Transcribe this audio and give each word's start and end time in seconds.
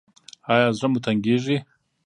ایا 0.53 0.69
زړه 0.77 0.87
مو 0.91 0.99
تنګیږي؟ 1.05 1.57